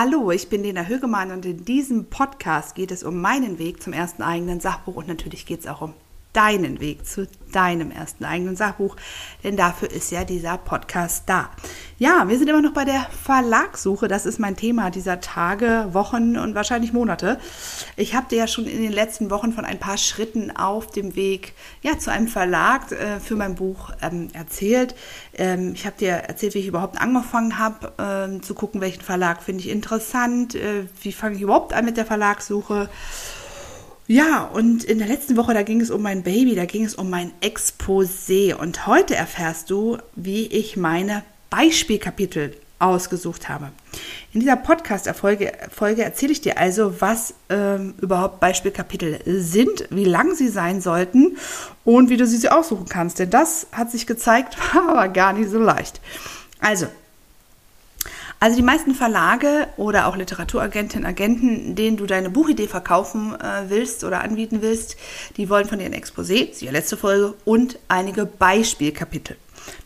[0.00, 3.92] Hallo, ich bin Lena Högemann und in diesem Podcast geht es um meinen Weg zum
[3.92, 5.92] ersten eigenen Sachbuch und natürlich geht es auch um
[6.32, 8.96] deinen Weg zu deinem ersten eigenen Sachbuch,
[9.42, 11.50] denn dafür ist ja dieser Podcast da.
[11.98, 14.06] Ja, wir sind immer noch bei der Verlagssuche.
[14.06, 17.40] Das ist mein Thema dieser Tage, Wochen und wahrscheinlich Monate.
[17.96, 21.16] Ich habe dir ja schon in den letzten Wochen von ein paar Schritten auf dem
[21.16, 24.94] Weg ja, zu einem Verlag äh, für mein Buch ähm, erzählt.
[25.34, 29.42] Ähm, ich habe dir erzählt, wie ich überhaupt angefangen habe, ähm, zu gucken, welchen Verlag
[29.42, 32.88] finde ich interessant, äh, wie fange ich überhaupt an mit der Verlagssuche.
[34.10, 36.94] Ja, und in der letzten Woche, da ging es um mein Baby, da ging es
[36.94, 38.54] um mein Exposé.
[38.54, 43.70] Und heute erfährst du, wie ich meine Beispielkapitel ausgesucht habe.
[44.32, 50.34] In dieser Podcast-Folge Folge erzähle ich dir also, was ähm, überhaupt Beispielkapitel sind, wie lang
[50.34, 51.36] sie sein sollten
[51.84, 53.18] und wie du sie aussuchen kannst.
[53.18, 56.00] Denn das hat sich gezeigt, war aber gar nicht so leicht.
[56.60, 56.86] Also,
[58.40, 64.04] also die meisten Verlage oder auch Literaturagentinnen, Agenten, denen du deine Buchidee verkaufen äh, willst
[64.04, 64.96] oder anbieten willst,
[65.36, 69.36] die wollen von dir ein Exposé, die letzte Folge, und einige Beispielkapitel.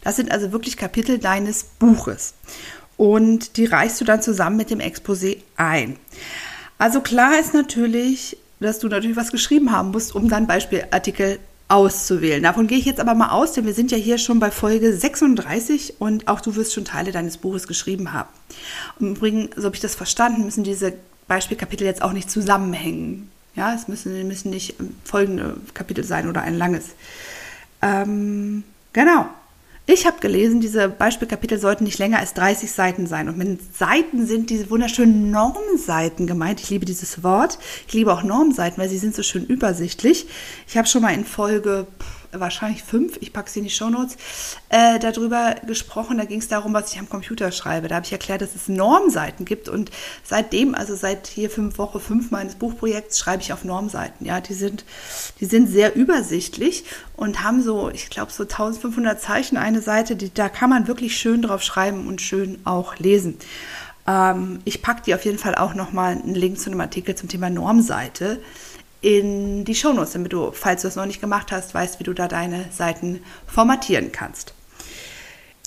[0.02, 2.34] Das sind also wirklich Kapitel deines Buches.
[2.96, 5.96] Und die reichst du dann zusammen mit dem Exposé ein.
[6.78, 11.38] Also klar ist natürlich, dass du natürlich was geschrieben haben musst, um dann Beispielartikel
[11.72, 12.42] auszuwählen.
[12.42, 14.94] Davon gehe ich jetzt aber mal aus, denn wir sind ja hier schon bei Folge
[14.94, 18.28] 36 und auch du wirst schon Teile deines Buches geschrieben haben.
[19.00, 20.92] Und Übrigens, so habe ich das verstanden, müssen diese
[21.28, 23.30] Beispielkapitel jetzt auch nicht zusammenhängen.
[23.56, 26.90] Ja, es müssen, müssen nicht folgende Kapitel sein oder ein langes.
[27.80, 29.26] Ähm, genau.
[29.84, 33.28] Ich habe gelesen, diese Beispielkapitel sollten nicht länger als 30 Seiten sein.
[33.28, 36.60] Und mit Seiten sind diese wunderschönen Normseiten gemeint.
[36.60, 37.58] Ich liebe dieses Wort.
[37.88, 40.26] Ich liebe auch Normseiten, weil sie sind so schön übersichtlich.
[40.68, 41.88] Ich habe schon mal in Folge
[42.32, 44.16] wahrscheinlich fünf, ich packe sie in die Shownotes,
[44.70, 46.18] äh, darüber gesprochen.
[46.18, 47.88] Da ging es darum, was ich am Computer schreibe.
[47.88, 49.90] Da habe ich erklärt, dass es Normseiten gibt und
[50.24, 54.26] seitdem, also seit hier fünf Woche fünf meines Buchprojekts, schreibe ich auf Normseiten.
[54.26, 54.84] Ja, die sind,
[55.40, 56.84] die sind sehr übersichtlich
[57.16, 61.16] und haben so, ich glaube, so 1500 Zeichen eine Seite, die, da kann man wirklich
[61.16, 63.38] schön drauf schreiben und schön auch lesen.
[64.06, 67.28] Ähm, ich packe dir auf jeden Fall auch nochmal einen Link zu einem Artikel zum
[67.28, 68.40] Thema Normseite
[69.02, 72.14] in die Shownotes, damit du, falls du es noch nicht gemacht hast, weißt, wie du
[72.14, 74.54] da deine Seiten formatieren kannst.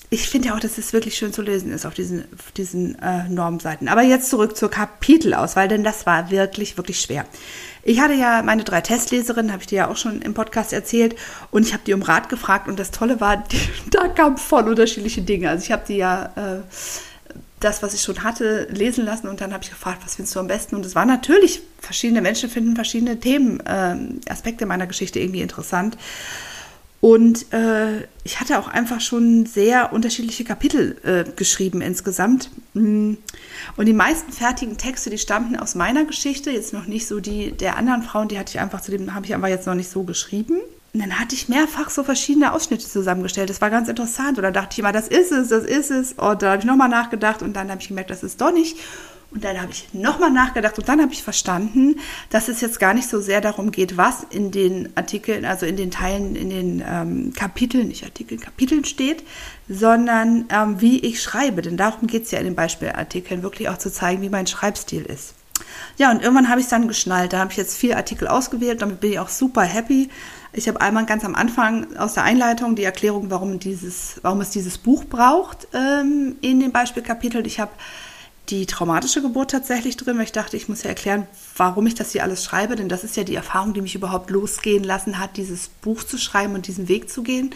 [0.08, 2.96] Ich finde ja auch, dass es wirklich schön zu lesen ist auf diesen, auf diesen
[3.00, 3.88] äh, Normseiten.
[3.88, 7.26] Aber jetzt zurück zur Kapitelauswahl, denn das war wirklich, wirklich schwer.
[7.82, 11.16] Ich hatte ja meine drei Testleserinnen, habe ich dir ja auch schon im Podcast erzählt,
[11.50, 12.68] und ich habe die um Rat gefragt.
[12.68, 13.60] Und das Tolle war, die,
[13.90, 15.50] da kamen voll unterschiedliche Dinge.
[15.50, 16.62] Also ich habe die ja äh,
[17.60, 20.40] das, was ich schon hatte, lesen lassen und dann habe ich gefragt, was findest du
[20.40, 20.76] am besten?
[20.76, 23.96] Und es war natürlich, verschiedene Menschen finden verschiedene Themen, äh,
[24.30, 25.96] Aspekte meiner Geschichte irgendwie interessant.
[27.00, 32.50] Und äh, ich hatte auch einfach schon sehr unterschiedliche Kapitel äh, geschrieben insgesamt.
[32.74, 33.14] Mm.
[33.76, 37.52] Und die meisten fertigen Texte, die stammten aus meiner Geschichte, jetzt noch nicht so die
[37.52, 39.90] der anderen Frauen, die hatte ich einfach zu dem, habe ich einfach jetzt noch nicht
[39.90, 40.56] so geschrieben.
[40.96, 43.50] Und dann hatte ich mehrfach so verschiedene Ausschnitte zusammengestellt.
[43.50, 44.38] Das war ganz interessant.
[44.38, 46.14] Und dann dachte ich immer, das ist es, das ist es.
[46.14, 48.78] Und da habe ich nochmal nachgedacht und dann habe ich gemerkt, das ist doch nicht.
[49.30, 51.96] Und dann habe ich nochmal nachgedacht und dann habe ich verstanden,
[52.30, 55.76] dass es jetzt gar nicht so sehr darum geht, was in den Artikeln, also in
[55.76, 59.22] den Teilen, in den ähm, Kapiteln, nicht Artikeln, Kapiteln steht,
[59.68, 61.60] sondern ähm, wie ich schreibe.
[61.60, 65.02] Denn darum geht es ja in den Beispielartikeln, wirklich auch zu zeigen, wie mein Schreibstil
[65.02, 65.34] ist.
[65.98, 67.32] Ja, und irgendwann habe ich es dann geschnallt.
[67.32, 70.10] Da habe ich jetzt vier Artikel ausgewählt, damit bin ich auch super happy.
[70.52, 74.50] Ich habe einmal ganz am Anfang aus der Einleitung die Erklärung, warum, dieses, warum es
[74.50, 77.46] dieses Buch braucht ähm, in dem Beispielkapitel.
[77.46, 77.72] Ich habe
[78.48, 81.26] die traumatische Geburt tatsächlich drin, weil ich dachte, ich muss ja erklären,
[81.56, 84.30] warum ich das hier alles schreibe, denn das ist ja die Erfahrung, die mich überhaupt
[84.30, 87.54] losgehen lassen hat, dieses Buch zu schreiben und diesen Weg zu gehen.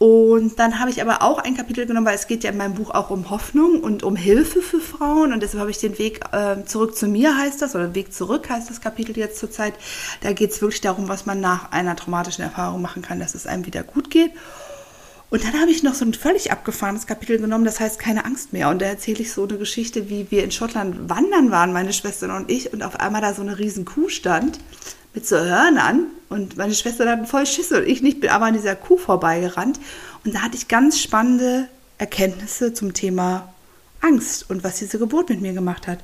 [0.00, 2.72] Und dann habe ich aber auch ein Kapitel genommen, weil es geht ja in meinem
[2.72, 5.30] Buch auch um Hoffnung und um Hilfe für Frauen.
[5.34, 8.48] Und deshalb habe ich den Weg äh, zurück zu mir, heißt das, oder Weg zurück
[8.48, 9.74] heißt das Kapitel jetzt zurzeit.
[10.22, 13.46] Da geht es wirklich darum, was man nach einer traumatischen Erfahrung machen kann, dass es
[13.46, 14.30] einem wieder gut geht.
[15.28, 18.54] Und dann habe ich noch so ein völlig abgefahrenes Kapitel genommen, das heißt keine Angst
[18.54, 18.70] mehr.
[18.70, 22.34] Und da erzähle ich so eine Geschichte, wie wir in Schottland wandern waren, meine Schwester
[22.34, 24.60] und ich, und auf einmal da so eine riesen Kuh stand
[25.14, 28.54] mit so Hörnern und meine Schwester dann voll Schüsse und ich nicht, bin aber an
[28.54, 29.80] dieser Kuh vorbeigerannt
[30.24, 31.68] und da hatte ich ganz spannende
[31.98, 33.52] Erkenntnisse zum Thema
[34.00, 35.98] Angst und was diese Geburt mit mir gemacht hat.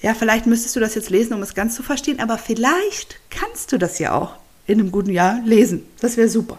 [0.00, 3.72] Ja, vielleicht müsstest du das jetzt lesen, um es ganz zu verstehen, aber vielleicht kannst
[3.72, 4.34] du das ja auch
[4.66, 5.84] in einem guten Jahr lesen.
[6.00, 6.58] Das wäre super.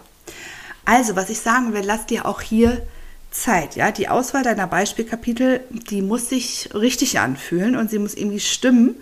[0.85, 2.81] Also, was ich sagen will, lass dir auch hier
[3.31, 3.75] Zeit.
[3.75, 8.95] Ja, die Auswahl deiner Beispielkapitel, die muss sich richtig anfühlen und sie muss irgendwie stimmen.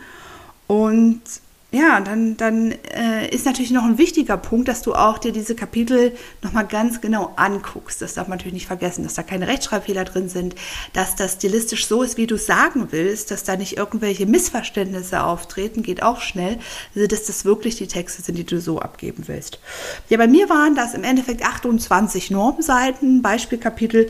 [0.68, 1.22] Und
[1.70, 5.54] ja, dann, dann äh, ist natürlich noch ein wichtiger Punkt, dass du auch dir diese
[5.54, 8.02] Kapitel nochmal ganz genau anguckst.
[8.02, 10.56] Das darf man natürlich nicht vergessen, dass da keine Rechtschreibfehler drin sind,
[10.94, 15.84] dass das stilistisch so ist, wie du sagen willst, dass da nicht irgendwelche Missverständnisse auftreten,
[15.84, 16.58] geht auch schnell,
[16.96, 19.60] also dass das wirklich die Texte sind, die du so abgeben willst.
[20.08, 24.10] Ja, bei mir waren das im Endeffekt 28 Normseiten, Beispielkapitel.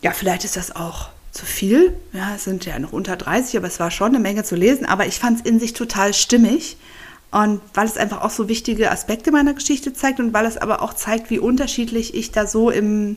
[0.00, 1.94] Ja, vielleicht ist das auch zu viel.
[2.12, 4.86] Ja, es sind ja noch unter 30, aber es war schon eine Menge zu lesen.
[4.86, 6.76] Aber ich fand es in sich total stimmig.
[7.30, 10.80] Und weil es einfach auch so wichtige Aspekte meiner Geschichte zeigt und weil es aber
[10.82, 13.16] auch zeigt, wie unterschiedlich ich da so im,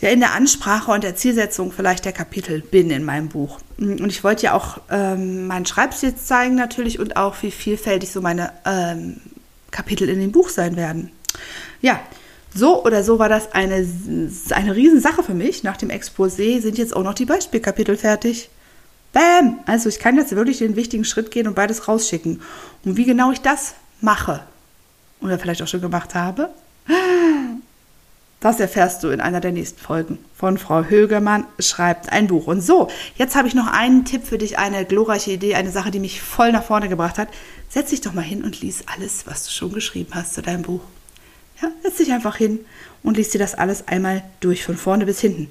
[0.00, 3.60] ja, in der Ansprache und der Zielsetzung vielleicht der Kapitel bin in meinem Buch.
[3.78, 8.20] Und ich wollte ja auch ähm, meinen Schreibstil zeigen natürlich und auch, wie vielfältig so
[8.20, 9.20] meine ähm,
[9.70, 11.12] Kapitel in dem Buch sein werden.
[11.80, 12.00] Ja,
[12.54, 13.86] so oder so war das eine,
[14.50, 15.64] eine Riesensache für mich.
[15.64, 18.48] Nach dem Exposé sind jetzt auch noch die Beispielkapitel fertig.
[19.12, 19.58] Bam!
[19.66, 22.40] Also ich kann jetzt wirklich den wichtigen Schritt gehen und beides rausschicken.
[22.84, 24.44] Und wie genau ich das mache
[25.20, 26.50] oder vielleicht auch schon gemacht habe,
[28.40, 32.46] das erfährst du in einer der nächsten Folgen von Frau Högermann schreibt ein Buch.
[32.46, 35.90] Und so, jetzt habe ich noch einen Tipp für dich, eine glorreiche Idee, eine Sache,
[35.90, 37.28] die mich voll nach vorne gebracht hat.
[37.70, 40.62] Setz dich doch mal hin und lies alles, was du schon geschrieben hast zu deinem
[40.62, 40.82] Buch.
[41.62, 42.60] Ja, setz dich einfach hin
[43.02, 45.48] und liest dir das alles einmal durch, von vorne bis hinten.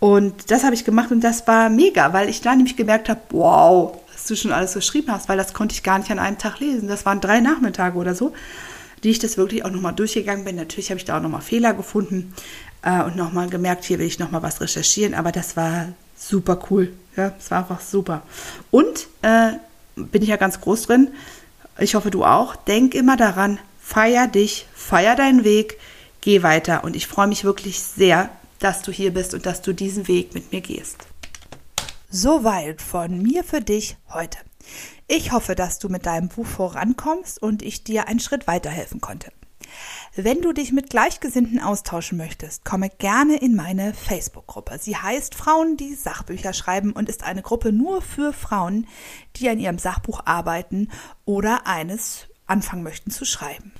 [0.00, 3.20] Und das habe ich gemacht und das war mega, weil ich da nämlich gemerkt habe,
[3.30, 6.38] wow, was du schon alles geschrieben hast, weil das konnte ich gar nicht an einem
[6.38, 6.88] Tag lesen.
[6.88, 8.32] Das waren drei Nachmittage oder so,
[9.02, 10.56] die ich das wirklich auch nochmal durchgegangen bin.
[10.56, 12.32] Natürlich habe ich da auch nochmal Fehler gefunden
[12.82, 16.92] äh, und nochmal gemerkt, hier will ich nochmal was recherchieren, aber das war super cool.
[17.16, 18.22] Ja, es war einfach super.
[18.70, 19.52] Und äh,
[19.96, 21.08] bin ich ja ganz groß drin.
[21.78, 22.54] Ich hoffe, du auch.
[22.54, 23.58] Denk immer daran,
[23.90, 25.78] Feier dich, feier deinen Weg,
[26.20, 29.72] geh weiter und ich freue mich wirklich sehr, dass du hier bist und dass du
[29.72, 31.06] diesen Weg mit mir gehst.
[32.10, 34.36] Soweit von mir für dich heute.
[35.06, 39.32] Ich hoffe, dass du mit deinem Buch vorankommst und ich dir einen Schritt weiterhelfen konnte.
[40.14, 44.78] Wenn du dich mit Gleichgesinnten austauschen möchtest, komme gerne in meine Facebook-Gruppe.
[44.78, 48.86] Sie heißt Frauen, die Sachbücher schreiben und ist eine Gruppe nur für Frauen,
[49.36, 50.90] die an ihrem Sachbuch arbeiten
[51.24, 53.72] oder eines anfangen möchten zu schreiben.